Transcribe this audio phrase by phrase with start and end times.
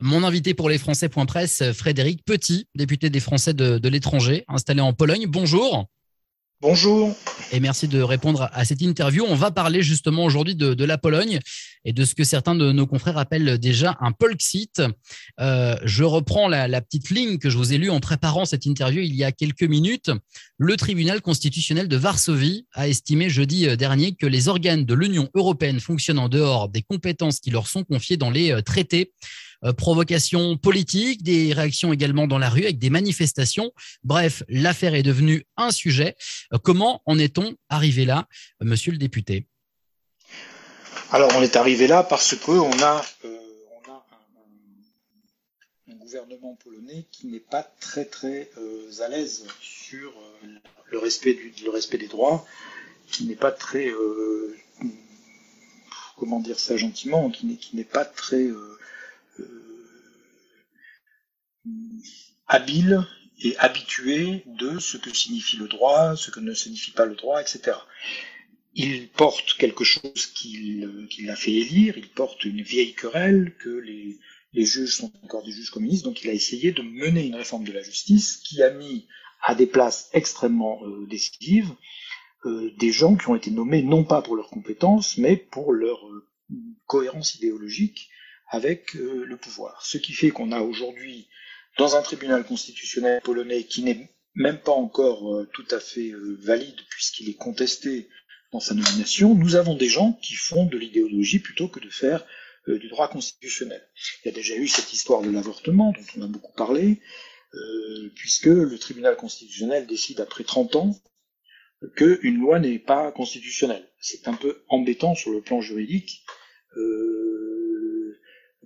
[0.00, 4.92] Mon invité pour les Français.presse, Frédéric Petit, député des Français de, de l'étranger, installé en
[4.92, 5.26] Pologne.
[5.26, 5.88] Bonjour.
[6.60, 7.14] Bonjour.
[7.52, 9.24] Et merci de répondre à cette interview.
[9.28, 11.38] On va parler justement aujourd'hui de, la Pologne
[11.84, 14.72] et de ce que certains de nos confrères appellent déjà un Polksit.
[15.38, 19.02] Euh, je reprends la, petite ligne que je vous ai lue en préparant cette interview
[19.02, 20.10] il y a quelques minutes.
[20.58, 25.78] Le tribunal constitutionnel de Varsovie a estimé jeudi dernier que les organes de l'Union européenne
[25.78, 29.12] fonctionnent en dehors des compétences qui leur sont confiées dans les euh, traités.
[29.64, 33.72] Euh, provocations politiques, des réactions également dans la rue avec des manifestations.
[34.04, 36.14] Bref, l'affaire est devenue un sujet.
[36.52, 38.28] Euh, comment en est-on arrivé là,
[38.62, 39.48] euh, monsieur le député?
[41.10, 44.06] Alors, on est arrivé là parce qu'on a, on a
[45.90, 48.50] un, gouvernement polonais qui n'est pas très très
[49.00, 50.12] à l'aise sur
[50.90, 52.46] le, respect du, le respect des droits,
[53.10, 53.90] qui n'est pas très
[56.16, 58.48] comment dire ça gentiment, qui n'est pas très
[62.46, 63.06] habile
[63.40, 67.40] et habitué de ce que signifie le droit, ce que ne signifie pas le droit,
[67.40, 67.76] etc.
[68.74, 70.82] Il porte quelque chose qui
[71.20, 74.18] l'a fait élire, il porte une vieille querelle que les,
[74.54, 77.72] juges sont encore des juges communistes, donc il a essayé de mener une réforme de
[77.72, 79.06] la justice qui a mis
[79.42, 81.72] à des places extrêmement euh, décisives
[82.44, 86.04] euh, des gens qui ont été nommés non pas pour leurs compétences, mais pour leur
[86.06, 86.26] euh,
[86.86, 88.10] cohérence idéologique
[88.50, 89.84] avec le pouvoir.
[89.84, 91.28] Ce qui fait qu'on a aujourd'hui
[91.78, 96.38] dans un tribunal constitutionnel polonais qui n'est même pas encore euh, tout à fait euh,
[96.40, 98.08] valide puisqu'il est contesté
[98.52, 102.24] dans sa nomination, nous avons des gens qui font de l'idéologie plutôt que de faire
[102.68, 103.82] euh, du droit constitutionnel.
[104.24, 107.00] Il y a déjà eu cette histoire de l'avortement dont on a beaucoup parlé,
[108.14, 110.94] puisque le tribunal constitutionnel décide après 30 ans
[111.96, 113.88] qu'une loi n'est pas constitutionnelle.
[114.00, 116.26] C'est un peu embêtant sur le plan juridique,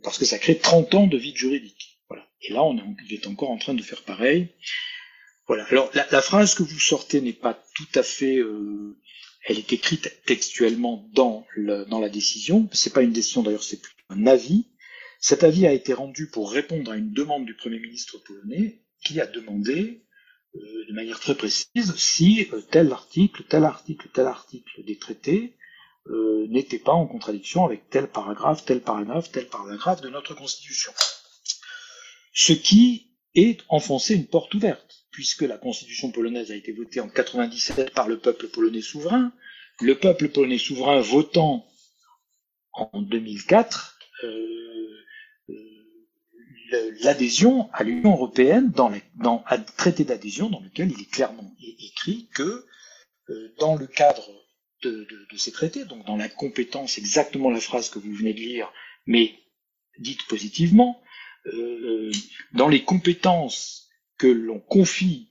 [0.03, 1.99] parce que ça crée 30 ans de vide juridique.
[2.45, 4.49] Et là, on est encore en train de faire pareil.
[5.47, 5.65] Voilà.
[5.71, 8.39] Alors, la, phrase que vous sortez n'est pas tout à fait.
[8.39, 8.99] Euh,
[9.45, 12.69] elle est écrite textuellement dans, dans la décision.
[12.73, 14.67] C'est pas une décision d'ailleurs, c'est plutôt un avis.
[15.21, 19.21] Cet avis a été rendu pour répondre à une demande du Premier ministre polonais qui
[19.21, 20.05] a demandé
[20.55, 25.57] euh, de manière très précise si euh, tel article, tel article, tel article des traités
[26.49, 30.93] n'était pas en contradiction avec tel paragraphe, tel paragraphe, tel paragraphe de notre Constitution.
[32.35, 37.09] Ce qui est enfoncer une porte ouverte, puisque la constitution polonaise a été votée en
[37.09, 39.33] 97 par le peuple polonais souverain,
[39.81, 41.67] le peuple polonais souverain votant
[42.73, 44.89] en 2004 euh,
[45.51, 48.93] euh, l'adhésion à l'Union européenne dans,
[49.47, 52.65] un traité d'adhésion dans lequel il est clairement écrit que
[53.29, 54.23] euh, dans le cadre
[54.83, 58.73] de, ces traités, donc dans la compétence, exactement la phrase que vous venez de lire,
[59.07, 59.35] mais
[59.99, 61.03] dite positivement,
[61.47, 62.11] euh,
[62.53, 63.89] dans les compétences
[64.19, 65.29] que l'on confie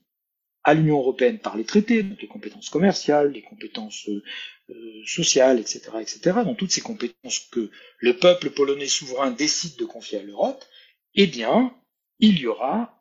[0.64, 4.22] à l'Union européenne par les traités, donc les compétences commerciales, les compétences euh,
[4.70, 9.84] euh, sociales, etc., etc., dans toutes ces compétences que le peuple polonais souverain décide de
[9.84, 10.64] confier à l'Europe,
[11.14, 11.74] eh bien,
[12.20, 13.00] il y aura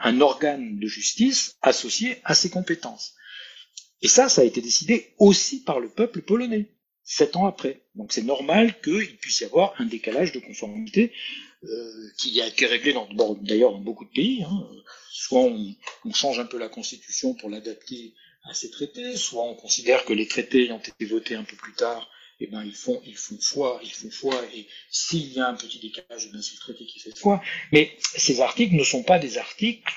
[0.00, 3.14] un organe de justice associé à ces compétences.
[4.02, 6.66] Et ça, ça a été décidé aussi par le peuple polonais
[7.10, 7.82] sept ans après.
[7.96, 11.12] Donc c'est normal qu'il puisse y avoir un décalage de conformité
[11.64, 14.44] euh, qui a été réglé dans, d'ailleurs dans beaucoup de pays.
[14.44, 14.68] Hein.
[15.10, 15.74] Soit on,
[16.14, 20.28] change un peu la constitution pour l'adapter à ces traités, soit on considère que les
[20.28, 22.08] traités ayant été votés un peu plus tard,
[22.38, 25.54] eh ben ils font ils font foi, ils font foi, et s'il y a un
[25.54, 27.42] petit décalage, eh ben c'est le traité qui fait foi.
[27.72, 29.92] Mais ces articles ne sont pas des articles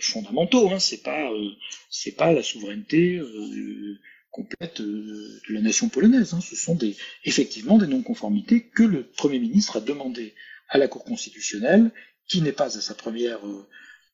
[0.00, 0.78] fondamentaux, hein.
[0.78, 1.50] c'est pas euh,
[1.90, 3.98] c'est pas la souveraineté euh,
[4.34, 6.34] complète euh, de la nation polonaise.
[6.34, 6.40] Hein.
[6.40, 10.34] Ce sont des, effectivement des non-conformités que le Premier ministre a demandé
[10.68, 11.92] à la Cour constitutionnelle,
[12.28, 13.68] qui n'est pas à sa première, euh,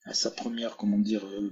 [0.04, 1.50] à sa première, comment dire, euh,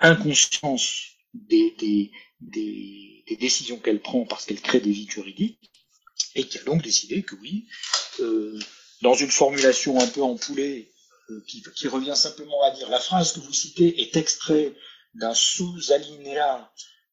[0.00, 5.70] inconscience des, des, des, décisions qu'elle prend parce qu'elle crée des vides juridiques,
[6.34, 7.66] et qui a donc décidé que oui,
[9.02, 10.90] dans une formulation un peu empoulée,
[11.46, 14.74] qui, qui revient simplement à dire la phrase que vous citez est extrait
[15.14, 16.70] d'un sous-alinéa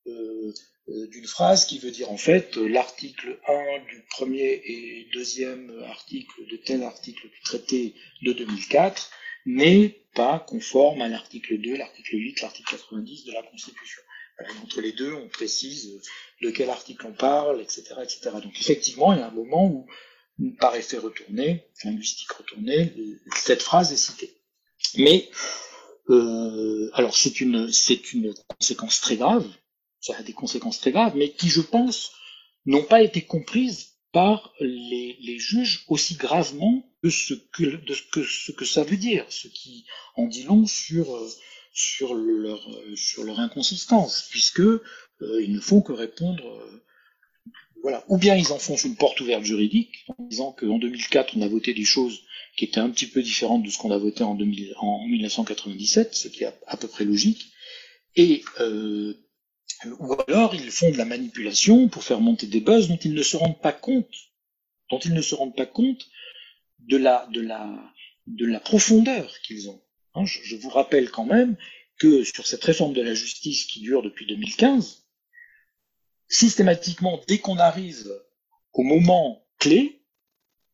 [0.08, 0.54] euh,
[0.90, 5.82] euh, d'une phrase qui veut dire en fait euh, l'article 1 du premier et deuxième
[5.84, 9.10] article de tel article du traité de 2004
[9.46, 14.02] n'est pas conforme à l'article 2, l'article 8, l'article 90 de la Constitution.
[14.62, 16.02] entre les deux, on précise
[16.42, 18.32] de quel article on parle, etc., etc.
[18.44, 19.88] Donc effectivement, il y a un moment où,
[20.60, 22.94] par effet retourné, linguistique retourné,
[23.36, 24.34] cette phrase est citée.
[24.98, 25.30] Mais
[26.10, 29.48] euh, alors c'est une c'est une conséquence très grave
[30.04, 32.12] ça a des conséquences très graves, mais qui, je pense,
[32.66, 38.04] n'ont pas été comprises par les, les, juges aussi gravement que ce que, de ce
[38.12, 39.86] que, ce que ça veut dire, ce qui
[40.16, 41.08] en dit long sur,
[41.72, 44.82] sur, leur, sur leur inconsistance, puisque euh,
[45.22, 46.44] ne font que répondre.
[47.84, 48.04] Voilà.
[48.08, 51.74] Ou bien ils enfoncent une porte ouverte juridique en disant qu'en 2004 on a voté
[51.74, 52.22] des choses
[52.58, 56.16] qui étaient un petit peu différentes de ce qu'on a voté en, 2000, en 1997,
[56.16, 57.52] ce qui est à, peu près logique.
[58.16, 59.14] Et euh,
[60.00, 63.24] ou alors ils font de la manipulation pour faire monter des buzz dont ils ne
[63.24, 64.14] se rendent pas compte,
[64.90, 66.08] dont ils ne se rendent pas compte
[66.80, 67.70] de la, de la,
[68.28, 69.82] de la profondeur qu'ils ont.
[70.16, 71.58] Hein, je, vous rappelle quand même
[71.98, 75.03] que sur cette réforme de la justice qui dure depuis 2015,
[76.30, 78.12] systématiquement, dès qu'on arrive
[78.74, 80.04] au moment clé,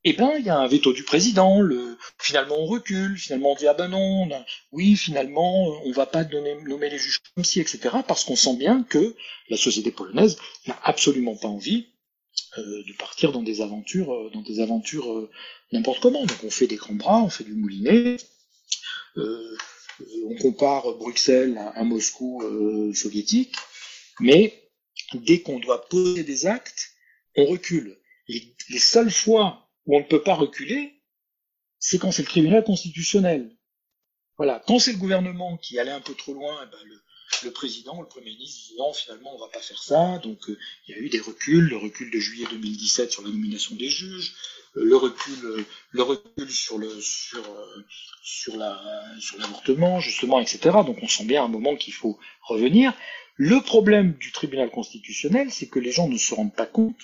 [0.06, 1.60] eh ben, il y a un veto du président.
[1.60, 3.18] Le, finalement, on recule.
[3.18, 4.30] Finalement, on dit ah ben non,
[4.72, 7.90] oui, finalement, on va pas nommer les juges comme si, etc.
[8.08, 9.16] Parce qu'on sent bien que
[9.50, 10.38] la société polonaise
[10.68, 11.88] n'a absolument pas envie
[12.58, 15.30] euh, de partir dans des aventures, euh, dans des aventures euh,
[15.74, 16.26] n'importe comment.
[16.26, 18.18] Donc, on fait des grands bras, on fait du moulinet.
[19.18, 22.42] on compare Bruxelles à, Moscou
[22.94, 23.54] soviétique,
[24.22, 24.69] mais
[25.14, 26.92] dès qu'on doit poser des actes,
[27.36, 27.98] on recule.
[28.28, 31.02] Les, les seules fois où on ne peut pas reculer,
[31.80, 33.56] c'est quand c'est le tribunal constitutionnel.
[34.38, 34.62] Voilà.
[34.68, 36.78] Quand c'est le gouvernement qui allait un peu trop loin, eh ben
[37.44, 40.18] le, président, le premier ministre dit non, finalement, on va pas faire ça.
[40.20, 40.58] Donc, euh,
[40.88, 43.90] il y a eu des reculs, le recul de juillet 2017 sur la nomination des
[43.90, 44.34] juges,
[44.78, 47.44] euh, le recul, euh, le recul sur le sur
[48.24, 48.54] sur
[49.20, 50.60] sur l'avortement, justement, etc.
[50.86, 52.94] Donc, on sent bien à un moment qu'il faut revenir.
[53.42, 57.00] Le problème du tribunal constitutionnel, c'est que les gens ne se rendent pas compte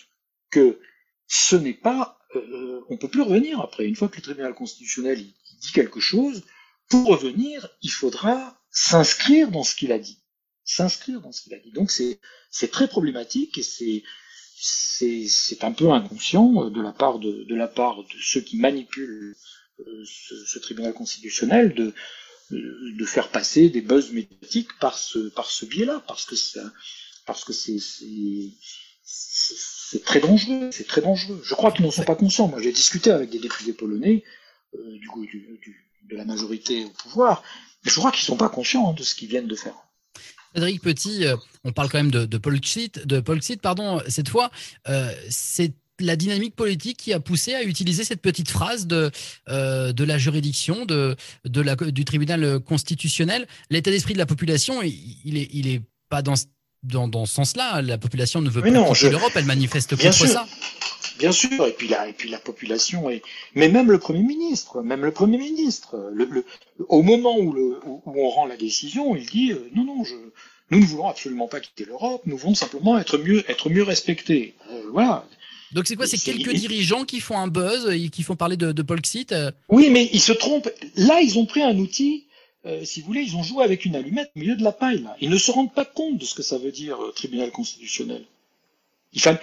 [0.52, 0.82] que
[1.28, 3.86] ce n'est pas euh, on peut plus revenir après.
[3.86, 6.44] Une fois que le tribunal constitutionnel dit quelque chose,
[6.90, 10.20] pour revenir, il faudra s'inscrire dans ce qu'il a dit.
[10.66, 11.72] S'inscrire dans ce qu'il a dit.
[11.72, 12.20] Donc c'est
[12.70, 14.04] très problématique et c'est
[14.58, 19.38] c'est un peu inconscient de la part de de la part de ceux qui manipulent
[19.80, 21.94] euh, ce, ce, tribunal constitutionnel de
[22.52, 26.62] de faire passer des buzz médiatiques par ce par ce biais-là parce que ça
[27.26, 27.80] parce que c'est
[29.06, 31.42] c'est très dangereux, c'est très dangereux.
[31.44, 32.48] Je crois qu'ils n'en sont pas conscients.
[32.48, 34.24] Moi, j'ai discuté avec des députés polonais
[34.74, 37.44] euh, du, du, du, de la majorité au pouvoir,
[37.84, 39.76] mais je crois qu'ils sont pas conscients de ce qu'ils viennent de faire.
[40.52, 42.38] Frédéric Petit, euh, on parle quand même de, de
[43.06, 44.50] de pardon, cette fois.
[44.88, 49.12] Euh, c'est la dynamique politique qui a poussé à utiliser cette petite phrase de,
[49.50, 51.16] euh, de la juridiction, de,
[51.46, 53.48] de la, du tribunal constitutionnel.
[53.70, 54.94] L'état d'esprit de la population, il,
[55.24, 56.36] il, est, il est pas dans
[56.84, 57.82] dans, dans ce sens-là.
[57.82, 60.46] La population ne veut pas quitter l'Europe, elle manifeste contre ça.
[61.18, 63.22] Bien sûr, et puis la, et puis la population, est...
[63.54, 66.46] mais même le Premier ministre, même le Premier ministre, le, le,
[66.90, 70.14] au moment où, le, où, on rend la décision, il dit euh, non, non, je,
[70.72, 74.56] nous ne voulons absolument pas quitter l'Europe, nous voulons simplement être mieux, être mieux respectés.
[74.70, 75.26] Euh, voilà.
[75.76, 78.72] Donc c'est quoi C'est quelques dirigeants qui font un buzz, et qui font parler de,
[78.72, 80.72] de Polxit euh Oui, mais ils se trompent.
[80.96, 82.26] Là, ils ont pris un outil
[82.66, 85.02] euh, si vous voulez, ils ont joué avec une allumette au milieu de la paille.
[85.02, 85.16] Là.
[85.22, 88.26] Ils ne se rendent pas compte de ce que ça veut dire euh, tribunal constitutionnel.
[89.14, 89.40] Il fallait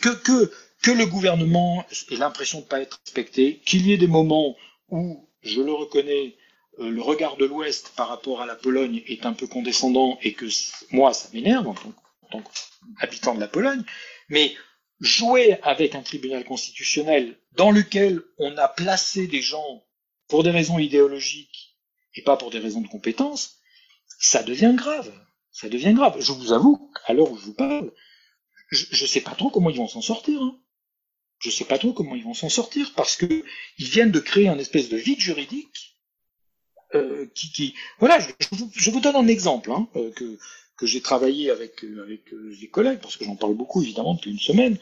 [0.00, 0.50] que, que,
[0.82, 4.56] que le gouvernement ait l'impression de ne pas être respecté, qu'il y ait des moments
[4.90, 6.34] où, je le reconnais,
[6.80, 10.32] euh, le regard de l'Ouest par rapport à la Pologne est un peu condescendant et
[10.32, 10.46] que
[10.90, 12.42] moi, ça m'énerve en tant
[12.98, 13.84] qu'habitant de la Pologne,
[14.28, 14.52] mais
[15.00, 19.84] jouer avec un tribunal constitutionnel dans lequel on a placé des gens
[20.28, 21.76] pour des raisons idéologiques
[22.14, 23.58] et pas pour des raisons de compétence,
[24.18, 25.12] ça devient grave.
[25.50, 26.20] Ça devient grave.
[26.20, 27.92] Je vous avoue, à l'heure où je vous parle,
[28.70, 30.40] je ne sais pas trop comment ils vont s'en sortir.
[30.42, 30.58] Hein.
[31.38, 33.44] Je sais pas trop comment ils vont s'en sortir parce que
[33.78, 35.98] ils viennent de créer un espèce de vide juridique
[36.94, 38.18] euh, qui, voilà.
[38.20, 40.38] Je, vous, donne un exemple hein, euh,
[40.76, 44.30] que j'ai travaillé avec euh, avec euh, collègues parce que j'en parle beaucoup évidemment depuis
[44.30, 44.78] une semaine.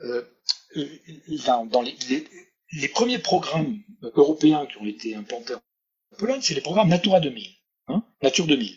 [0.00, 0.22] Euh,
[1.70, 1.94] dans, les,
[2.72, 5.54] les, premiers programmes européens qui ont été implantés
[6.18, 7.46] Pologne, c'est les programmes Natura 2000,
[7.88, 8.76] hein, Nature 2000.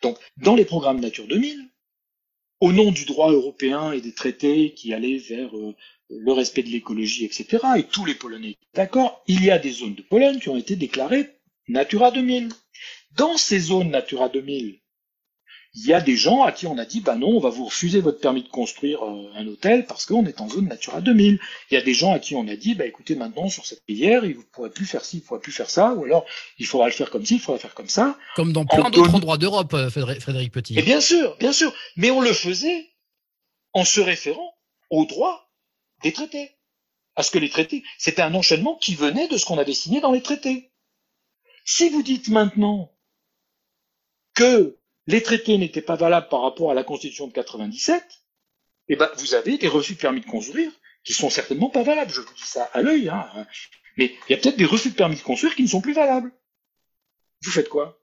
[0.00, 1.68] Donc, dans les programmes Nature 2000,
[2.60, 5.50] au nom du droit européen et des traités qui allaient vers
[6.08, 9.94] le respect de l'écologie, etc., et tous les Polonais d'accord, il y a des zones
[9.94, 11.28] de Pologne qui ont été déclarées
[11.68, 12.48] Natura 2000.
[13.12, 14.80] Dans ces zones Natura 2000,
[15.76, 17.66] il y a des gens à qui on a dit bah non, on va vous
[17.66, 21.38] refuser votre permis de construire euh, un hôtel parce qu'on est en zone Natura 2000.
[21.70, 23.82] Il y a des gens à qui on a dit bah écoutez maintenant sur cette
[23.86, 26.24] rivière, il ne pourrez plus faire ci, il ne pourrez plus faire ça, ou alors
[26.58, 28.18] il faudra le faire comme ci, il faudra le faire comme ça.
[28.36, 30.78] Comme dans plein d'autres endroits d'Europe, euh, Frédéric Petit.
[30.78, 32.94] Et bien sûr, bien sûr, mais on le faisait
[33.74, 34.54] en se référant
[34.88, 35.50] aux droits
[36.02, 36.52] des traités,
[37.16, 40.00] à ce que les traités, c'était un enchaînement qui venait de ce qu'on avait signé
[40.00, 40.70] dans les traités.
[41.66, 42.92] Si vous dites maintenant
[44.34, 48.02] que les traités n'étaient pas valables par rapport à la Constitution de 97,
[48.88, 50.70] eh ben, vous avez des refus de permis de construire
[51.04, 52.12] qui sont certainement pas valables.
[52.12, 53.26] Je vous dis ça à l'œil, hein.
[53.96, 55.94] Mais il y a peut-être des refus de permis de construire qui ne sont plus
[55.94, 56.32] valables.
[57.44, 58.00] Vous faites quoi?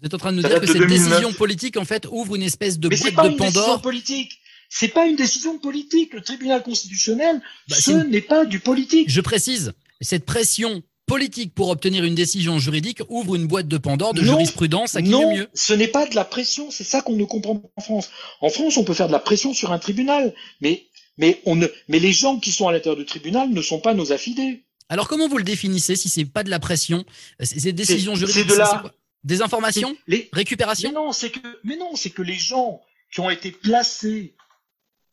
[0.00, 2.42] Vous êtes en train de nous dire que cette décision politique, en fait, ouvre une
[2.42, 3.82] espèce de boîte de Pandore.
[3.82, 4.38] politique.
[4.68, 6.12] C'est pas une décision politique.
[6.14, 9.08] Le tribunal constitutionnel, bah, ce n'est pas du politique.
[9.10, 14.14] Je précise, cette pression politique pour obtenir une décision juridique ouvre une boîte de Pandore
[14.14, 15.48] de jurisprudence à qui non, mieux.
[15.54, 18.10] ce n'est pas de la pression, c'est ça qu'on ne comprend pas en France.
[18.40, 20.84] En France, on peut faire de la pression sur un tribunal, mais
[21.16, 23.94] mais on ne, mais les gens qui sont à l'intérieur du tribunal ne sont pas
[23.94, 24.62] nos affidés.
[24.88, 27.04] Alors comment vous le définissez si c'est pas de la pression,
[27.40, 28.84] ces décisions juridiques, c'est de la
[29.24, 30.90] des informations, les récupération?
[30.90, 32.80] Mais non, c'est que mais non, c'est que les gens
[33.12, 34.34] qui ont été placés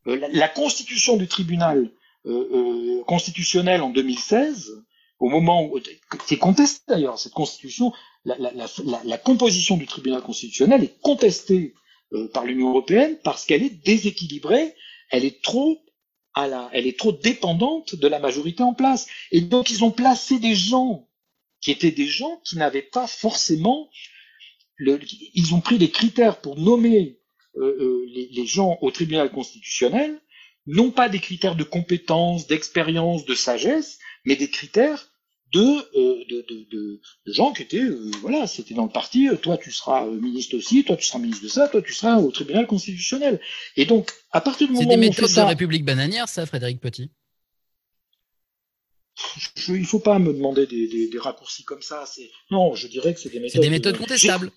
[0.08, 1.90] euh, la, constitution du tribunal
[2.26, 4.84] euh, euh, constitutionnel en 2016
[5.20, 5.80] au moment où
[6.26, 7.94] c'est contesté d'ailleurs cette constitution,
[8.26, 8.52] la, la,
[9.04, 11.74] la, composition du tribunal constitutionnel est contestée
[12.14, 14.76] euh, par l'Union européenne parce qu'elle est déséquilibrée,
[15.12, 15.80] elle est trop
[16.34, 19.08] à la, elle est trop dépendante de la majorité en place.
[19.32, 21.08] Et donc ils ont placé des gens
[21.62, 23.90] qui étaient des gens qui n'avaient pas forcément,
[24.76, 25.00] le,
[25.34, 27.20] ils ont pris des critères pour nommer
[27.56, 30.20] euh, euh, les, les gens au tribunal constitutionnel,
[30.68, 35.12] non pas des critères de compétence, d'expérience, de sagesse, mais des critères
[35.54, 37.02] de, euh, de, de, de,
[37.32, 40.84] gens qui étaient, euh, voilà, c'était dans le parti, euh, toi tu seras ministre aussi,
[40.84, 43.40] toi tu seras ministre de ça, toi tu seras au tribunal constitutionnel.
[43.78, 46.82] Et donc, à partir du moment où C'est des méthodes de République bananière, ça, Frédéric
[46.82, 47.10] Petit?
[49.56, 52.06] Je, Il faut pas me demander des, des, des raccourcis comme ça.
[52.06, 53.54] C'est Non, je dirais que c'est des méthodes...
[53.54, 54.52] C'est des méthodes contestables.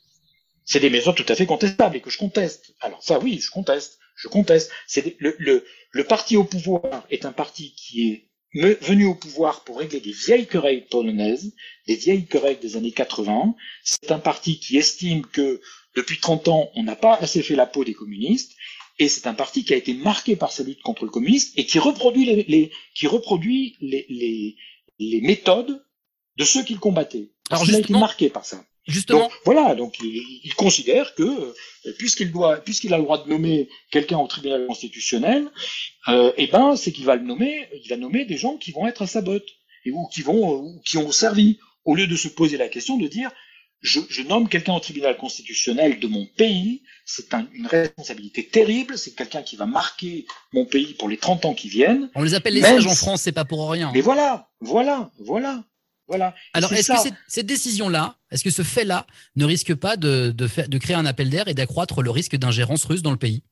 [0.64, 2.74] C'est des méthodes tout à fait contestables et que je conteste.
[2.80, 3.98] Alors ça, oui, je conteste.
[4.16, 4.72] Je conteste.
[4.88, 9.64] C'est le, le, le parti au pouvoir est un parti qui est venu au pouvoir
[9.64, 11.54] pour régler des vieilles querelles polonaises,
[11.86, 13.54] des vieilles querelles des années 80.
[13.84, 15.60] C'est un parti qui estime que
[15.94, 18.52] depuis 30 ans, on n'a pas assez fait la peau des communistes,
[18.98, 21.66] et c'est un parti qui a été marqué par sa lutte contre le communisme et
[21.66, 24.56] qui reproduit les, les qui reproduit les, les,
[24.98, 25.84] les, méthodes
[26.36, 27.30] de ceux qu'il combattait.
[27.50, 28.64] Alors, il a été marqué par ça.
[28.88, 29.30] Justement.
[29.44, 31.54] voilà, donc il, considère que euh,
[31.98, 35.46] puisqu'il doit, puisqu'il a le droit de nommer quelqu'un au tribunal constitutionnel,
[36.08, 38.86] euh, eh ben c'est qu'il va le nommer, il va nommer des gens qui vont
[38.86, 39.48] être à sa botte
[39.84, 42.96] et ou qui vont, ou qui ont servi, au lieu de se poser la question
[42.96, 43.30] de dire
[43.80, 48.98] je, je nomme quelqu'un au tribunal constitutionnel de mon pays, c'est un, une responsabilité terrible,
[48.98, 52.10] c'est quelqu'un qui va marquer mon pays pour les 30 ans qui viennent.
[52.14, 53.90] On les appelle les sages en France, c'est pas pour rien.
[53.94, 55.62] Mais voilà, voilà, voilà.
[56.08, 56.34] Voilà.
[56.54, 60.96] Alors, est-ce que cette, décision-là, est-ce que ce fait-là ne risque pas de, de, créer
[60.96, 63.42] un appel d'air et d'accroître le risque d'ingérence russe dans le pays?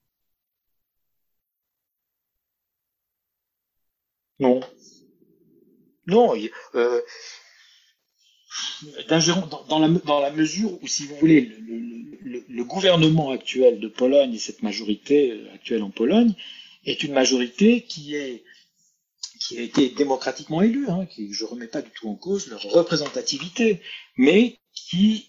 [4.39, 4.61] Non.
[6.07, 6.35] Non.
[6.75, 7.01] Euh,
[9.09, 11.43] dans, la, dans la mesure où, si vous voulez,
[12.23, 16.33] le, le, gouvernement actuel de Pologne et cette majorité euh, actuelle en Pologne
[16.87, 18.45] est une majorité qui est
[19.41, 22.63] qui a été démocratiquement élu, hein, qui je remets pas du tout en cause leur
[22.63, 23.81] représentativité,
[24.17, 25.27] mais qui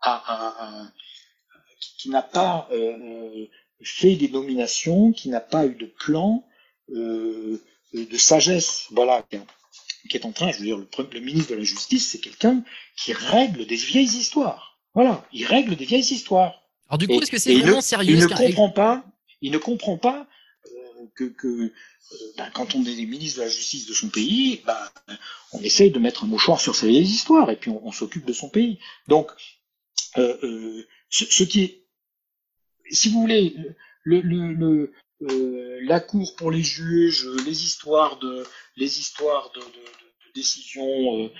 [0.00, 0.90] a,
[1.98, 3.46] qui, n'a pas euh,
[3.82, 6.44] fait des nominations, qui n'a pas eu de plan
[6.90, 9.24] euh, de sagesse, voilà,
[10.08, 12.64] qui est en train, je veux dire, le, le ministre de la Justice, c'est quelqu'un
[12.96, 14.78] qui règle des vieilles histoires.
[14.94, 16.62] Voilà, il règle des vieilles histoires.
[16.88, 19.04] Alors du coup, est-ce que c'est vraiment sérieux Il ne comprend pas,
[19.40, 20.26] il ne comprend pas
[21.14, 21.72] que, euh,
[22.36, 24.78] ben, quand on est ministre de la justice de son pays, ben,
[25.52, 28.48] on essaye de mettre un mouchoir sur ses histoires et puis on, s'occupe de son
[28.48, 28.78] pays.
[29.08, 29.30] Donc,
[30.18, 31.84] euh, euh, ce, qui est,
[32.90, 33.56] si vous voulez,
[34.04, 34.92] le, le,
[35.82, 38.44] la cour pour les juges, les histoires de,
[38.76, 39.60] les histoires de
[40.34, 41.30] décisions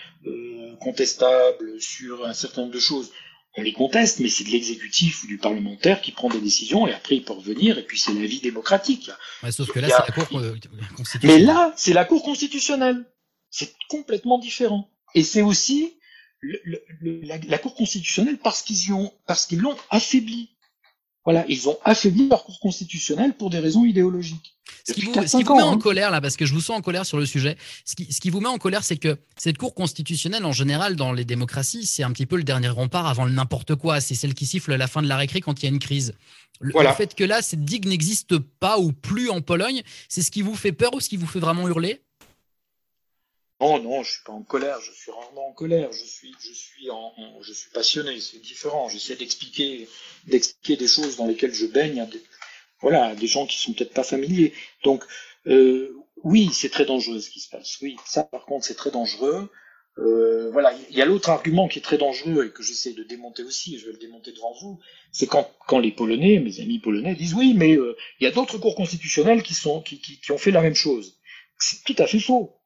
[0.81, 3.11] contestables sur un certain nombre de choses,
[3.57, 6.93] on les conteste, mais c'est de l'exécutif ou du parlementaire qui prend des décisions et
[6.93, 9.11] après il peut revenir et puis c'est la vie démocratique.
[9.51, 10.29] sauf que là, c'est la Cour
[10.97, 11.41] constitutionnelle.
[11.41, 13.05] Mais là, c'est la Cour constitutionnelle.
[13.51, 14.89] C'est complètement différent.
[15.15, 15.99] Et c'est aussi
[16.43, 20.51] la, la, Cour constitutionnelle parce qu'ils ont, parce qu'ils l'ont affaibli.
[21.25, 24.57] Voilà, ils ont affaibli leur cours constitutionnel pour des raisons idéologiques.
[24.87, 25.13] Ce qui vous,
[25.55, 25.79] met en hein.
[25.79, 28.21] colère, là, parce que je vous sens en colère sur le sujet, ce qui, ce
[28.21, 31.85] qui vous met en colère, c'est que cette cour constitutionnelle, en général, dans les démocraties,
[31.85, 34.01] c'est un petit peu le dernier rempart avant le n'importe quoi.
[34.01, 35.79] C'est celle qui siffle à la fin de la récré quand il y a une
[35.79, 36.15] crise.
[36.61, 40.31] Le, le fait que là, cette digue n'existe pas ou plus en Pologne, c'est ce
[40.31, 42.03] qui vous fait peur ou ce qui vous fait vraiment hurler?
[43.61, 46.53] Non, non, je suis pas en colère, je suis rarement en colère, je suis, je
[46.53, 47.13] suis en,
[47.43, 48.89] je suis passionné, c'est différent.
[48.89, 49.89] J'essaie d'expliquer,
[50.27, 52.23] d'expliquer des choses dans lesquelles je baigne à des,
[52.81, 54.55] voilà, des gens qui sont peut-être pas familiers.
[54.83, 55.05] Donc,
[55.47, 57.79] euh, oui, c'est très dangereux ce qui se passe.
[57.83, 59.51] Oui, ça par contre, c'est très dangereux.
[59.99, 63.03] Euh, voilà, il y a l'autre argument qui est très dangereux et que j'essaie de
[63.03, 64.81] démonter aussi, et je vais le démonter devant vous,
[65.13, 68.31] c'est quand, quand les Polonais, mes amis polonais, disent oui, mais euh, il y a
[68.31, 71.19] d'autres cours constitutionnels qui, sont, qui, qui, qui ont fait la même chose.
[71.59, 72.60] C'est tout à fait faux.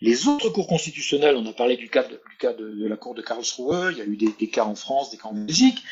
[0.00, 3.14] Les autres cours constitutionnels, on a parlé du cas de, du cas de, la cour
[3.14, 5.82] de Karlsruhe, il y a eu des, cas en France, des cas en Belgique.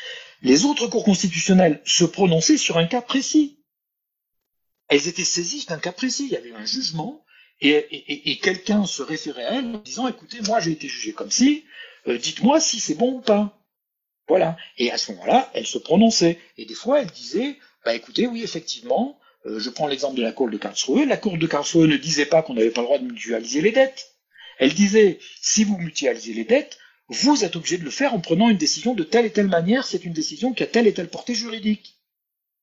[0.41, 3.59] Les autres cours constitutionnels se prononçaient sur un cas précis.
[4.87, 6.25] Elles étaient saisies d'un cas précis.
[6.25, 7.25] Il y avait un jugement
[7.59, 11.65] et, quelqu'un se référait à elle en disant écoutez, moi j'ai été jugé comme si,
[12.07, 13.59] euh, dites-moi si c'est bon ou pas.
[14.27, 14.57] Voilà.
[14.77, 16.39] Et à ce moment-là, elle se prononçait.
[16.57, 20.31] Et des fois, elle disait bah écoutez, oui, effectivement, euh, je prends l'exemple de la
[20.31, 21.07] Cour de Karlsruhe.
[21.07, 23.71] La Cour de Karlsruhe ne disait pas qu'on n'avait pas le droit de mutualiser les
[23.71, 24.15] dettes.
[24.59, 26.77] Elle disait si vous mutualisez les dettes,
[27.09, 29.85] vous êtes obligé de le faire en prenant une décision de telle et telle manière,
[29.85, 31.95] c'est une décision qui a telle et telle portée juridique.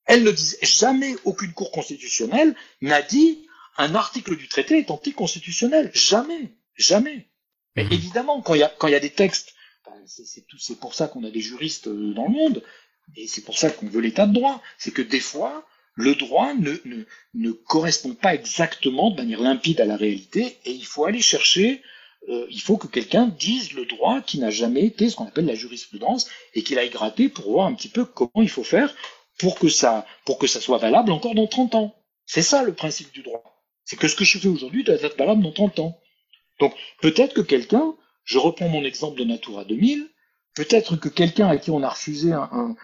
[0.06, 3.46] Elle ne disait jamais aucune cour constitutionnelle n'a dit
[3.78, 5.90] un article du traité est anticonstitutionnel.
[5.94, 6.52] Jamais.
[6.76, 7.28] Jamais.
[7.76, 9.54] Mais évidemment, quand il y y a des textes,
[9.86, 12.62] ben, c'est pour ça qu'on a des juristes euh, dans le monde,
[13.16, 14.62] et c'est pour ça qu'on veut l'état de droit.
[14.78, 19.96] C'est que des fois, le droit ne, correspond pas exactement de manière limpide à la
[19.96, 21.82] réalité, et il faut aller chercher,
[22.28, 25.46] euh, il faut que quelqu'un dise le droit qui n'a jamais été ce qu'on appelle
[25.46, 28.94] la jurisprudence, et qu'il aille gratter pour voir un petit peu comment il faut faire
[29.38, 30.06] pour que ça,
[30.46, 31.94] soit valable encore dans 30 ans.
[32.26, 33.42] C'est ça le principe du droit.
[33.84, 36.00] C'est que ce que je fais aujourd'hui doit être valable dans 30 ans.
[36.60, 40.08] Donc peut-être que quelqu'un, je reprends mon exemple de Natura 2000,
[40.54, 42.76] peut-être que quelqu'un à qui on a refusé un, un,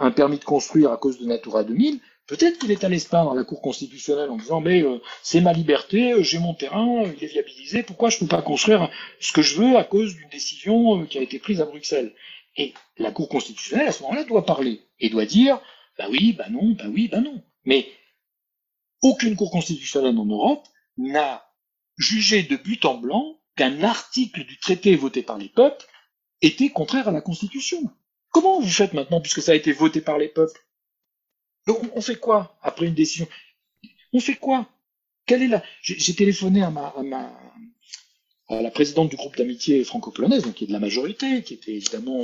[0.00, 3.32] un, permis de construire à cause de Natura 2000, peut-être qu'il est allé se plaindre
[3.32, 7.02] à la Cour constitutionnelle en disant mais euh, c'est ma liberté, euh, j'ai mon terrain,
[7.02, 10.14] il est viabilisé, pourquoi je ne peux pas construire ce que je veux à cause
[10.14, 12.14] d'une décision euh, qui a été prise à Bruxelles?
[12.56, 15.60] Et la Cour constitutionnelle à ce moment-là doit parler et doit dire
[15.98, 17.42] bah oui, bah non, bah oui, bah non.
[17.64, 17.88] Mais
[19.02, 20.66] aucune Cour constitutionnelle en Europe
[20.96, 21.44] n'a
[21.96, 25.84] jugé de but en blanc qu'un article du traité voté par les peuples
[26.42, 27.78] était contraire à la Constitution.
[28.30, 30.60] Comment vous faites maintenant, puisque ça a été voté par les peuples?
[31.68, 33.28] On fait quoi après une décision?
[34.12, 34.68] On fait quoi?
[35.26, 36.94] Quelle est la J'ai téléphoné à ma,
[38.50, 42.22] la présidente du groupe d'amitié franco-polonaise, qui est de la majorité, qui était évidemment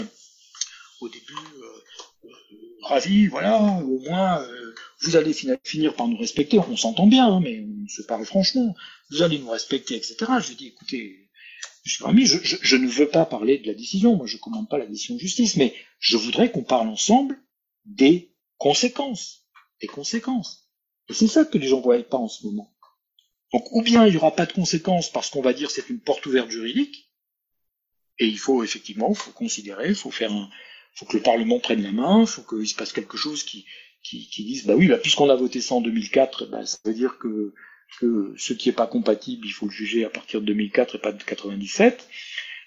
[1.01, 2.29] au début euh, euh,
[2.83, 7.41] ravie, voilà, au moins euh, vous allez finir par nous respecter, on s'entend bien, hein,
[7.43, 8.75] mais on se parle franchement,
[9.11, 10.17] vous allez nous respecter, etc.
[10.41, 11.29] Je lui dis, écoutez,
[11.85, 14.71] je, je, je, je, ne veux pas parler de la décision, moi je ne commande
[14.71, 17.39] pas la décision de justice, mais je voudrais qu'on parle ensemble
[17.85, 19.47] des conséquences.
[19.81, 20.71] Des conséquences.
[21.09, 22.75] Et c'est ça que les gens ne voient pas en ce moment.
[23.53, 26.01] Donc ou bien il n'y aura pas de conséquences parce qu'on va dire c'est une
[26.01, 27.11] porte ouverte juridique,
[28.19, 30.49] et il faut effectivement, il faut considérer, il faut faire un,
[30.95, 33.65] faut que le Parlement prenne la main, il faut qu'il se passe quelque chose qui,
[34.03, 36.95] qui, qui disent bah oui, bah, puisqu'on a voté ça en 2004, bah, ça veut
[36.95, 37.55] dire que,
[38.01, 40.99] que ce qui est pas compatible, il faut le juger à partir de 2004 et
[40.99, 42.09] pas de 97.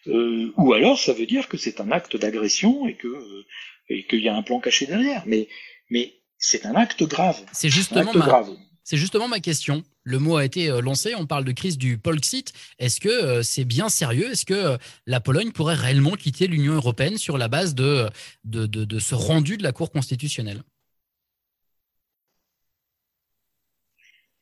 [0.08, 3.46] Euh, ou alors ça veut dire que c'est un acte d'agression et que euh,
[3.90, 5.24] et qu'il y a un plan caché derrière.
[5.26, 5.48] Mais
[5.90, 7.44] mais c'est un acte grave.
[7.54, 8.26] C'est justement ma...
[8.26, 8.56] grave.
[8.84, 9.84] C'est justement ma question.
[10.04, 12.46] Le mot a été euh, lancé, on parle de crise du Polxit.
[12.80, 14.32] Est-ce que euh, c'est bien sérieux?
[14.32, 18.10] Est-ce que la Pologne pourrait réellement quitter l'Union européenne sur la base de,
[18.46, 20.64] de, de, de ce rendu de la Cour constitutionnelle?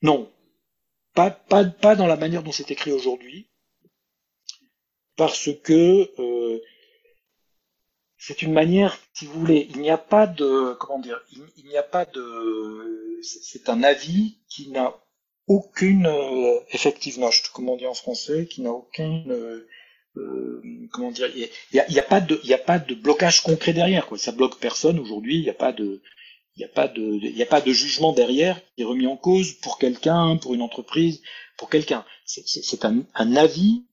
[0.04, 0.32] Non,
[1.16, 3.50] pas, pas, pas dans la manière dont c'est écrit aujourd'hui,
[5.16, 6.62] parce que euh,
[8.28, 11.78] c'est une manière, si vous voulez, il n'y a pas de, comment dire, il, n'y
[11.78, 14.96] a pas de, c'est un avis qui n'a
[15.46, 19.68] aucune euh, effective note, comment on dit en français, qui n'a aucune, euh,
[20.18, 20.60] euh
[20.92, 23.74] comment dire, il n'y a, y a, pas de, il a pas de blocage concret
[23.74, 24.18] derrière, quoi.
[24.18, 25.36] Ça bloque personne aujourd'hui.
[25.38, 26.02] Il n'y a pas de,
[26.56, 29.18] il n'y a pas de, il a pas de jugement derrière qui est remis en
[29.18, 31.22] cause pour quelqu'un, pour une entreprise,
[31.60, 32.04] pour quelqu'un.
[32.26, 33.86] C'est un, un, avis,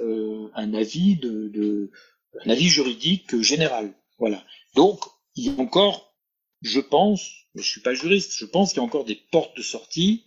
[0.00, 1.92] euh, un avis de, de,
[2.44, 3.92] un avis juridique général.
[4.18, 4.44] Voilà.
[4.74, 5.00] Donc
[5.34, 6.14] il y a encore,
[6.62, 9.56] je pense, mais je suis pas juriste, je pense qu'il y a encore des portes
[9.56, 10.24] de sortie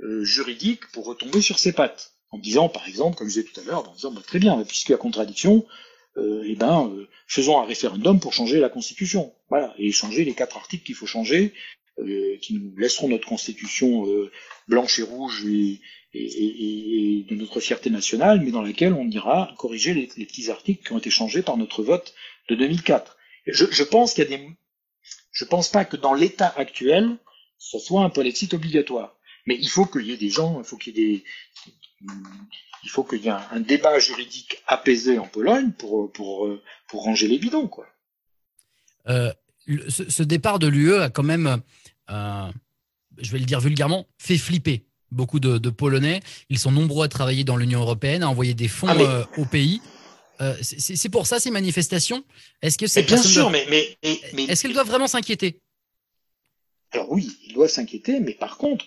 [0.00, 3.60] euh, juridiques pour retomber sur ses pattes, en disant par exemple, comme je disais tout
[3.60, 5.66] à l'heure, en disant bah, très bien, puisqu'il y a contradiction,
[6.16, 9.34] euh, eh ben, euh, faisons un référendum pour changer la Constitution.
[9.48, 11.54] Voilà, et changer les quatre articles qu'il faut changer,
[11.98, 14.30] euh, qui nous laisseront notre Constitution euh,
[14.66, 15.80] blanche et rouge et,
[16.14, 20.24] et, et, et, de notre fierté nationale, mais dans laquelle on ira corriger les, les,
[20.24, 22.14] petits articles qui ont été changés par notre vote
[22.48, 23.16] de 2004.
[23.46, 24.48] Je, je pense qu'il y a des,
[25.32, 27.18] je pense pas que dans l'état actuel,
[27.58, 29.16] ce soit un polexit obligatoire.
[29.46, 31.24] Mais il faut qu'il y ait des gens, il faut qu'il y ait des,
[32.84, 36.48] il faut qu'il y ait un, un, débat juridique apaisé en Pologne pour, pour,
[36.88, 37.86] pour ranger les bidons, quoi.
[39.08, 39.32] Euh,
[39.88, 41.60] ce, ce, départ de l'UE a quand même,
[43.18, 46.20] je vais le dire vulgairement, fait flipper beaucoup de, de, Polonais.
[46.48, 49.04] Ils sont nombreux à travailler dans l'Union européenne, à envoyer des fonds ah mais...
[49.04, 49.80] euh, au pays.
[50.40, 52.24] Euh, c'est pour ça ces manifestations
[52.62, 53.96] Est-ce que c'est bien sûr, mais, mais,
[54.32, 55.60] mais, est-ce qu'elles doivent vraiment s'inquiéter?
[56.90, 58.86] Alors oui, ils doivent s'inquiéter, mais par contre,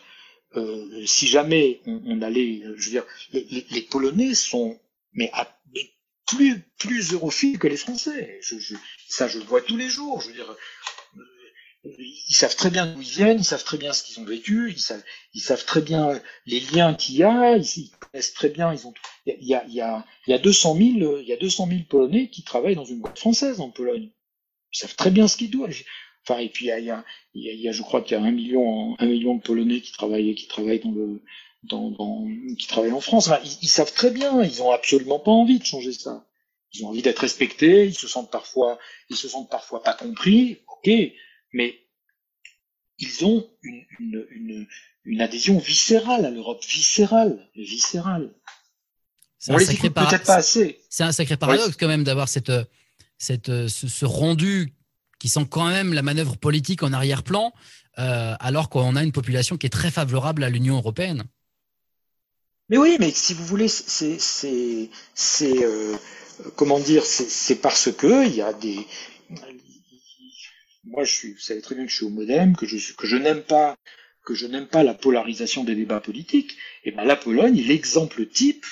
[0.58, 4.78] euh, si jamais on, allait, je veux dire, les, Polonais sont
[5.14, 5.32] mais,
[6.28, 8.42] plus plus europhiles que les Français.
[9.08, 10.22] ça, je le vois tous les jours.
[10.22, 10.56] Je veux dire,
[11.86, 14.72] ils savent très bien d'où ils viennent, ils savent très bien ce qu'ils ont vécu,
[14.72, 18.74] ils savent, ils savent très bien les liens qu'il y a, ils, connaissent très bien,
[18.74, 18.94] ils ont,
[19.26, 21.68] il y a, il y a, il y a 200 000, il y a 200
[21.68, 24.10] 000 Polonais qui travaillent dans une boîte française en Pologne.
[24.74, 25.76] Ils savent très bien ce qu'ils doivent.
[26.28, 27.04] Enfin, et puis il y a, il y a,
[27.36, 29.92] il y a je crois qu'il y a un million, un million de Polonais qui
[29.92, 31.22] travaillent, qui travaillent dans le,
[31.64, 32.26] dans,
[32.58, 33.30] qui travaillent en France.
[33.44, 36.26] Ils, ils savent très bien, ils ont absolument pas envie de changer ça.
[36.74, 40.58] Ils ont envie d'être respectés, ils se sentent parfois, ils se sentent parfois pas compris.
[40.68, 40.90] Ok,
[41.56, 41.80] mais
[43.00, 44.68] ils ont une, une, une,
[45.06, 48.34] une adhésion viscérale à l'Europe, viscérale, viscérale.
[49.48, 50.82] On les écoute peut-être pas assez.
[50.90, 52.52] C'est un sacré paradoxe quand même d'avoir cette,
[53.18, 54.74] cette, ce, rendu
[55.20, 57.54] qui sent quand même la manœuvre politique en arrière-plan,
[58.00, 61.24] euh, alors qu'on a une population qui est très favorable à l'Union européenne.
[62.68, 65.96] Mais oui, mais si vous voulez, c'est, c'est, c'est euh,
[66.58, 68.86] comment dire, c'est parce que il y a des,
[70.86, 73.08] moi, je suis, vous savez très bien que je suis au modem, que je, que
[73.08, 73.76] je n'aime pas,
[74.26, 76.58] que je n'aime pas la polarisation des débats politiques.
[76.84, 78.66] Et ben, la Pologne est l'exemple type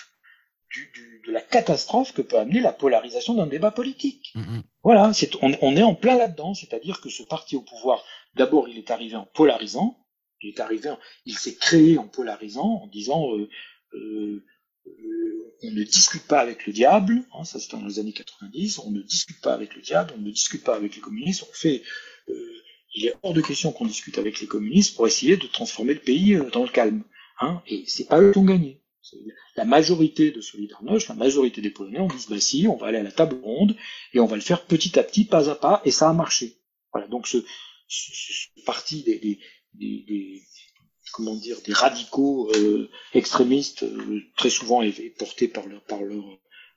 [0.70, 4.34] du, du, de la catastrophe que peut amener la polarisation d'un débat politique.
[4.36, 4.62] Mm-hmm.
[4.84, 8.04] Voilà, c'est, on, on, est en plein là-dedans, c'est-à-dire que ce parti au pouvoir,
[8.36, 9.98] d'abord, il est arrivé en polarisant,
[10.42, 10.94] il est arrivé,
[11.26, 13.50] il s'est créé en polarisant, en disant, euh,
[13.94, 14.44] euh,
[14.86, 18.92] on ne discute pas avec le diable, hein, ça c'était dans les années 90, on
[18.92, 21.84] ne discute pas avec le diable, on ne discute pas avec les communistes, on fait,
[22.30, 22.34] euh,
[22.96, 26.02] il est hors de question qu'on discute avec les communistes pour essayer de transformer le
[26.02, 27.04] pays euh, dans le calme.
[27.40, 28.82] Hein, et c'est pas eux qui ont gagné.
[29.56, 33.00] La majorité de Solidarność, la majorité des Polonais ont dit bah si, on va aller
[33.00, 33.76] à la table ronde
[34.14, 36.58] et on va le faire petit à petit, pas à pas, et ça a marché.
[36.94, 37.38] Voilà, donc ce,
[37.88, 39.40] ce, parti des, des,
[39.74, 40.42] des,
[41.14, 44.84] comment dire, des radicaux euh, extrémistes, euh, très souvent
[45.18, 46.26] portés par leur, par leur,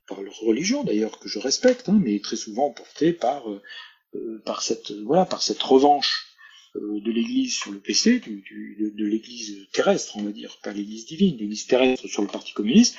[0.07, 4.63] par leur religion d'ailleurs que je respecte, hein, mais très souvent portés par, euh, par
[4.63, 6.27] cette, voilà, par cette revanche
[6.75, 11.67] de l'Église sur le PC, de, l'Église terrestre, on va dire, pas l'Église divine, l'Église
[11.67, 12.97] terrestre sur le Parti communiste,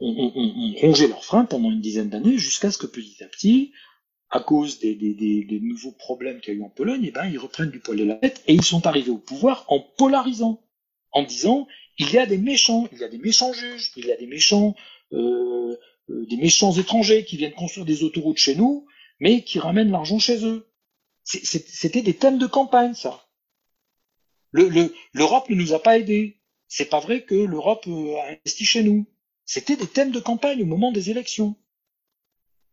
[0.00, 3.72] ont, rongé leurs freins pendant une dizaine d'années jusqu'à ce que petit à petit,
[4.28, 7.70] à cause des nouveaux problèmes qu'il y a eu en Pologne, eh ben, ils reprennent
[7.70, 10.60] du poil de la tête et ils sont arrivés au pouvoir en polarisant
[11.12, 11.66] en disant
[11.98, 14.26] il y a des méchants, il y a des méchants juges, il y a des
[14.26, 14.74] méchants,
[15.12, 15.76] euh,
[16.10, 18.86] euh, des méchants étrangers qui viennent construire des autoroutes chez nous,
[19.20, 20.68] mais qui ramènent l'argent chez eux.
[21.24, 23.28] C'était des thèmes de campagne, ça.
[24.52, 26.40] L'Europe le, ne nous a pas aidés.
[26.66, 29.06] C'est pas vrai que l'Europe euh, a investi chez nous.
[29.44, 31.56] C'était des thèmes de campagne au moment des élections.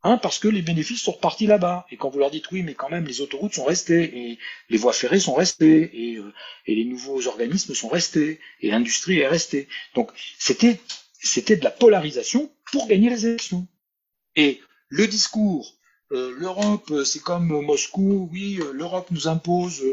[0.02, 1.86] Hein, parce que les bénéfices sont repartis là-bas.
[1.92, 4.78] Et quand vous leur dites oui, mais quand même les autoroutes sont restées, et les
[4.78, 6.34] voies ferrées sont restées, et, euh,
[6.68, 9.68] les nouveaux organismes sont restés, et l'industrie est restée.
[9.96, 10.80] Donc c'était
[11.58, 13.68] de la polarisation pour gagner les élections.
[14.38, 15.76] Et le discours,
[16.14, 19.84] euh, l'Europe c'est comme Moscou, oui, euh, l'Europe nous impose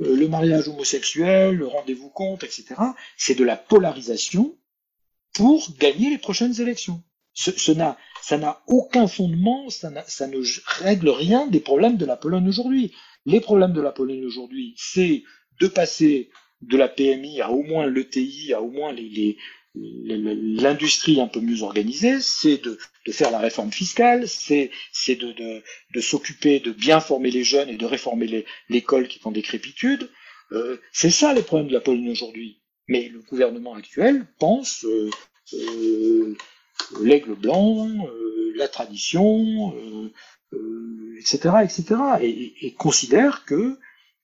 [0.00, 2.74] le mariage homosexuel, le rendez-vous compte, etc.
[3.16, 4.56] C'est de la polarisation
[5.32, 7.00] pour gagner les prochaines élections.
[7.34, 7.72] Ce, ce
[8.22, 12.92] ça n'a aucun fondement, ça, ne règle rien des problèmes de la Pologne aujourd'hui.
[13.26, 15.22] Les problèmes de la Pologne aujourd'hui, c'est
[15.60, 16.30] de passer
[16.62, 18.94] de la PMI à au moins l'ETI, à au moins
[19.74, 24.70] l'industrie un peu mieux organisée, c'est de, de, faire la réforme fiscale, c'est
[25.08, 25.62] de, de,
[25.94, 30.08] de s'occuper de bien former les jeunes et de réformer l'école qui est en décrépitude.
[30.52, 32.60] Euh, c'est ça les problèmes de la Pologne aujourd'hui.
[32.88, 35.10] Mais le gouvernement actuel pense euh,
[35.54, 36.36] euh,
[37.02, 39.74] l'aigle blanc, euh, la tradition,
[41.18, 43.78] etc., euh, etc., euh, et, et, considère que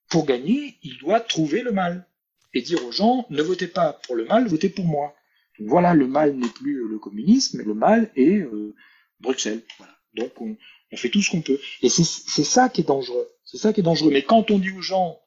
[0.09, 2.07] pour gagner, il doit trouver le mal
[2.55, 5.15] et dire aux gens ne votez pas pour le mal, votez pour moi.
[5.59, 8.45] voilà, le mal n'est plus le communisme, le mal est
[9.21, 9.63] Bruxelles.
[9.79, 9.95] Voilà.
[10.15, 10.57] Donc on,
[10.91, 11.61] on, fait tout ce qu'on peut.
[11.83, 12.03] Et c'est
[12.45, 13.29] ça qui est dangereux.
[13.45, 14.11] C'est ça qui est dangereux.
[14.11, 15.21] Mais quand on dit aux gens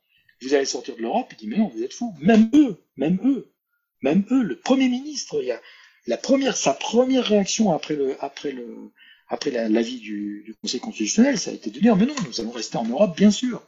[0.44, 2.14] vous allez sortir de l'Europe, ils disent mais non, vous êtes fous.
[2.20, 3.54] Même eux, même eux,
[4.02, 5.62] même eux, le Premier ministre, il y a,
[6.06, 7.96] la première, sa première réaction après
[9.70, 12.86] l'avis du, Conseil constitutionnel, ça a été de dire mais non, nous allons rester en
[12.86, 13.64] Europe, bien sûr.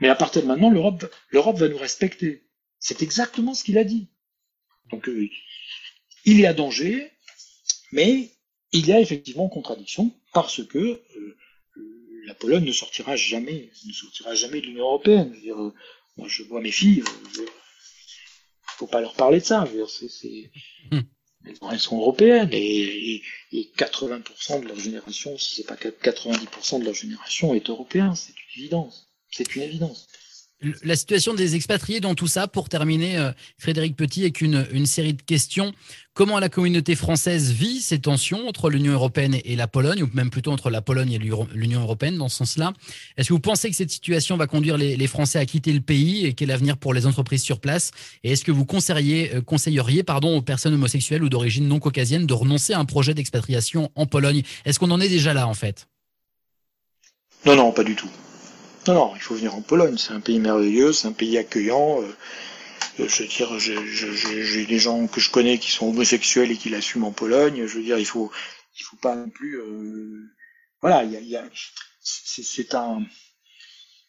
[0.00, 2.48] Mais à partir de maintenant, l'Europe, va nous respecter.
[2.78, 4.08] C'est exactement ce qu'il a dit.
[4.90, 5.28] Donc, euh,
[6.24, 7.10] il y a danger,
[7.92, 8.32] mais
[8.72, 11.36] il y a effectivement contradiction parce que euh,
[12.26, 15.32] la Pologne ne sortira jamais, ne sortira jamais de l'Union européenne.
[15.36, 15.72] Je, dire, euh,
[16.16, 17.04] moi, je vois mes filles,
[17.36, 17.46] il
[18.76, 19.66] faut pas leur parler de ça.
[19.88, 20.50] c'est,
[21.46, 23.22] elles sont européennes et,
[23.76, 28.62] 80% de leur génération, si c'est pas 90% de leur génération est européen, c'est une
[28.62, 29.08] évidence.
[29.30, 30.08] C'est une évidence
[30.82, 35.14] la situation des expatriés dans tout ça, pour terminer, euh, Frédéric Petit, avec une, série
[35.14, 35.72] de questions.
[36.12, 40.30] Comment la communauté française vit ces tensions entre l'Union européenne et la Pologne, ou même
[40.30, 42.72] plutôt entre la Pologne et l'Union européenne dans ce sens-là?
[43.16, 46.24] Est-ce que vous pensez que cette situation va conduire les, Français à quitter le pays
[46.24, 47.90] et quel avenir pour les entreprises sur place?
[48.22, 52.26] Et est-ce que vous conseilleriez, euh, conseilleriez pardon, aux personnes homosexuelles ou d'origine non caucasienne
[52.26, 54.42] de renoncer à un projet d'expatriation en Pologne?
[54.64, 55.88] Est-ce qu'on en est déjà là en fait?
[57.44, 58.08] Non, non, pas du tout.
[58.86, 59.96] Non, non, il faut venir en Pologne.
[59.96, 62.02] C'est un pays merveilleux, c'est un pays accueillant.
[62.02, 62.14] Euh,
[62.98, 67.08] je veux dire, j'ai des gens que je connais qui sont homosexuels et qui l'assument
[67.08, 67.66] en Pologne.
[67.66, 68.30] Je veux dire, il faut,
[68.78, 69.58] il faut pas non plus.
[69.58, 70.30] Euh,
[70.80, 71.44] voilà, il y a,
[72.02, 73.02] c'est un.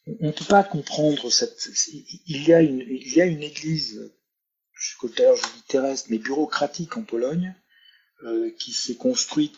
[0.08, 1.70] On ne peut pas comprendre cette.
[2.28, 4.12] Il y a une, il y a une église,
[4.74, 7.56] je, tout à l'heure je dis terrestre, mais bureaucratique en Pologne,
[8.24, 9.56] euh, qui s'est construite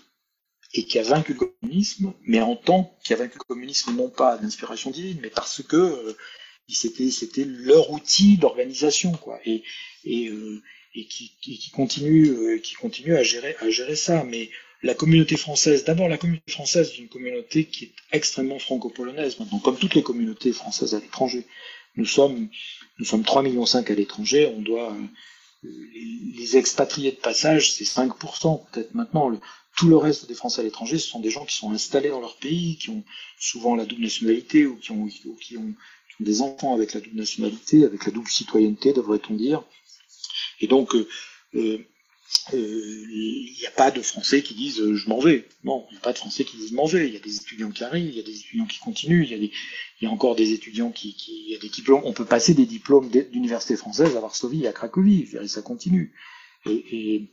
[0.73, 4.09] et qui a vaincu le communisme, mais en tant qui a vaincu le communisme non
[4.09, 6.17] pas d'inspiration divine, mais parce que euh,
[6.69, 9.63] c'était c'était leur outil d'organisation quoi, et
[10.03, 10.61] et, euh,
[10.95, 14.23] et qui, qui, continue euh, qui continue à gérer à gérer ça.
[14.23, 14.49] Mais
[14.83, 19.59] la communauté française, d'abord la communauté française est une communauté qui est extrêmement franco-polonaise maintenant,
[19.59, 21.45] comme toutes les communautés françaises à l'étranger.
[21.95, 22.49] Nous sommes
[22.99, 24.95] nous sommes 3 millions 5 à l'étranger, on doit
[25.63, 29.31] les expatriés de passage, c'est 5% peut-être maintenant.
[29.77, 32.19] Tout le reste des Français à l'étranger, ce sont des gens qui sont installés dans
[32.19, 33.03] leur pays, qui ont
[33.39, 35.07] souvent la double nationalité ou qui ont,
[36.19, 39.63] des enfants avec la double nationalité, avec la double citoyenneté, devrait-on dire.
[40.61, 41.07] Et donc, euh,
[41.53, 41.77] euh,
[42.53, 45.47] euh, il n'y a pas de Français qui disent je m'en vais.
[45.63, 47.07] Non, il n'y a pas de Français qui disent vais.
[47.07, 49.51] Il y a des étudiants qui arrivent, il y a des étudiants qui continuent, il
[50.01, 52.01] y a, encore des étudiants qui, qui, y a des diplômes.
[52.03, 56.15] On peut passer des diplômes d'université française à Varsovie à Cracovie, et ça continue.
[56.65, 57.29] Et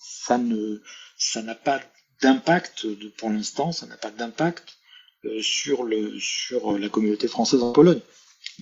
[0.00, 0.82] ça ne,
[1.24, 1.80] ça n'a pas
[2.20, 4.78] d'impact pour l'instant, ça n'a pas d'impact
[5.24, 8.00] euh, sur, sur la communauté française en Pologne.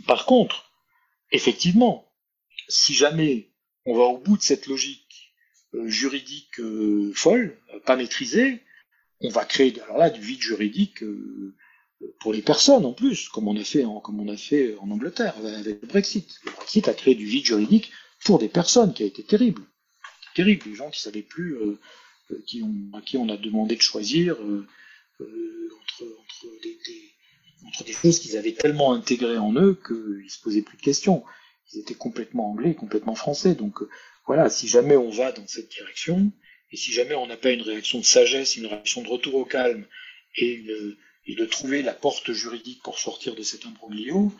[0.06, 0.70] Par contre,
[1.32, 2.10] effectivement,
[2.68, 3.50] si jamais
[3.84, 5.34] on va au bout de cette logique
[5.74, 8.62] euh, juridique euh, folle, pas maîtrisée,
[9.20, 11.04] on va créer du vide juridique
[12.20, 16.40] pour les personnes en plus, comme on a fait en, Angleterre avec le Brexit.
[16.44, 17.92] Le Brexit a créé du vide juridique
[18.24, 19.62] pour des personnes qui a été terrible,
[20.34, 21.78] terrible, des gens qui savaient plus euh,
[22.62, 24.66] ont, à qui on a demandé de choisir euh,
[25.20, 25.68] euh,
[27.66, 31.24] entre, des, choses qu'ils avaient tellement intégrées en eux qu'ils se posaient plus de questions.
[31.72, 33.54] Ils étaient complètement anglais, complètement français.
[33.54, 33.78] Donc
[34.26, 36.32] voilà, si jamais on va dans cette direction,
[36.70, 39.44] et si jamais on n'a pas une réaction de sagesse, une réaction de retour au
[39.44, 39.86] calme,
[40.36, 40.64] et,
[41.28, 44.32] de trouver la porte juridique pour sortir de cet imbroglio,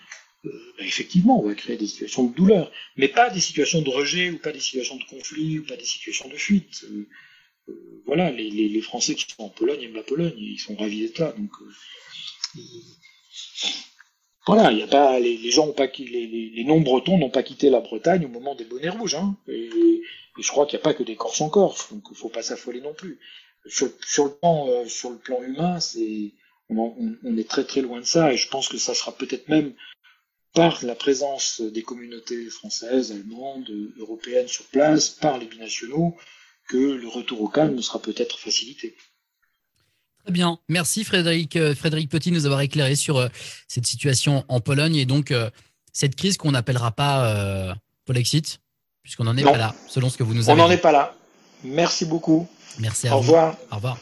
[0.45, 3.91] euh, ben effectivement, on va créer des situations de douleur, mais pas des situations de
[3.91, 6.85] rejet, ou pas des situations de conflit, ou pas des situations de fuite.
[6.85, 7.07] Euh, euh,
[8.07, 11.33] voilà, les, Français qui sont en Pologne aiment la Pologne, ils sont ravis d'être là.
[11.33, 12.61] Donc, euh,
[14.47, 17.71] voilà, il y a pas les, gens ont pas les, les non-bretons n'ont pas quitté
[17.71, 19.15] la Bretagne au moment des bonnets rouges.
[19.15, 19.71] Hein, et,
[20.39, 22.43] je crois qu'il n'y a pas que des Corses en Corse, donc il faut pas
[22.43, 23.21] s'affoler non plus.
[23.67, 23.89] Sur,
[24.25, 26.33] le plan euh, sur le plan humain, c'est
[26.69, 29.49] on, on, est très très loin de ça, et je pense que ça sera peut-être
[29.49, 29.75] même
[30.55, 36.17] par la présence des communautés françaises, allemandes, européennes sur place, par les binationaux,
[36.69, 38.95] que le retour au calme sera peut-être facilité.
[40.25, 40.59] Très bien.
[40.69, 43.29] Merci Frédéric, euh, Frédéric Petit de nous avoir éclairé sur euh,
[43.67, 45.51] cette situation en Pologne et donc euh,
[45.93, 48.61] cette crise qu'on n'appellera pas Polexit,
[49.03, 50.63] puisqu'on n'en est pas là, selon ce que vous nous avez dit.
[50.63, 51.15] On n'en est pas là.
[51.65, 52.49] Merci beaucoup.
[52.79, 53.33] Merci à au vous.
[53.33, 53.57] Revoir.
[53.71, 53.99] Au revoir.